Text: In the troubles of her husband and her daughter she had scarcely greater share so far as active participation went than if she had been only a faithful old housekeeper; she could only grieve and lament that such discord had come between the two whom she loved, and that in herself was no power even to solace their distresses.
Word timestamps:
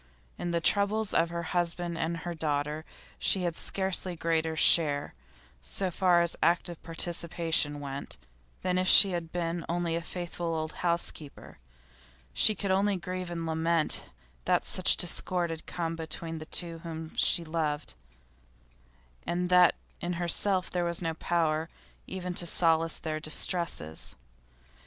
In 0.39 0.49
the 0.49 0.59
troubles 0.59 1.13
of 1.13 1.29
her 1.29 1.43
husband 1.53 1.95
and 1.95 2.17
her 2.17 2.33
daughter 2.33 2.85
she 3.19 3.43
had 3.43 3.55
scarcely 3.55 4.15
greater 4.15 4.55
share 4.55 5.13
so 5.61 5.91
far 5.91 6.21
as 6.21 6.35
active 6.41 6.81
participation 6.81 7.79
went 7.79 8.17
than 8.63 8.79
if 8.79 8.87
she 8.87 9.11
had 9.11 9.31
been 9.31 9.63
only 9.69 9.95
a 9.95 10.01
faithful 10.01 10.55
old 10.55 10.71
housekeeper; 10.81 11.59
she 12.33 12.55
could 12.55 12.71
only 12.71 12.95
grieve 12.95 13.29
and 13.29 13.45
lament 13.45 14.05
that 14.45 14.65
such 14.65 14.97
discord 14.97 15.51
had 15.51 15.67
come 15.67 15.95
between 15.95 16.39
the 16.39 16.47
two 16.47 16.79
whom 16.79 17.15
she 17.15 17.43
loved, 17.45 17.93
and 19.27 19.49
that 19.51 19.75
in 19.99 20.13
herself 20.13 20.73
was 20.73 21.03
no 21.03 21.13
power 21.13 21.69
even 22.07 22.33
to 22.33 22.47
solace 22.47 22.97
their 22.97 23.19
distresses. 23.19 24.15